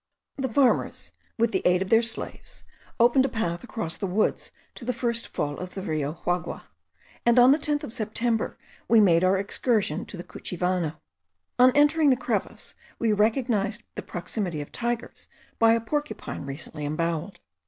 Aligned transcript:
The 0.35 0.49
farmers, 0.51 1.11
with 1.37 1.51
the 1.51 1.61
aid 1.63 1.83
of 1.83 1.89
their 1.91 2.01
slaves, 2.01 2.63
opened 2.99 3.23
a 3.23 3.29
path 3.29 3.63
across 3.63 3.97
the 3.97 4.07
woods 4.07 4.51
to 4.73 4.83
the 4.83 4.93
first 4.93 5.27
fall 5.27 5.59
of 5.59 5.75
the 5.75 5.81
Rio 5.83 6.13
Juagua; 6.13 6.63
and 7.23 7.37
on 7.37 7.51
the 7.51 7.59
10th 7.59 7.83
of 7.83 7.93
September 7.93 8.57
we 8.87 8.99
made 8.99 9.23
our 9.23 9.37
excursion 9.37 10.07
to 10.07 10.17
the 10.17 10.23
Cuchivano. 10.23 10.95
On 11.59 11.71
entering 11.75 12.09
the 12.09 12.15
crevice 12.17 12.73
we 12.97 13.13
recognised 13.13 13.83
the 13.93 14.01
proximity 14.01 14.59
of 14.59 14.71
tigers 14.71 15.27
by 15.59 15.73
a 15.73 15.79
porcupine 15.79 16.47
recently 16.47 16.83
emboweled. 16.83 17.37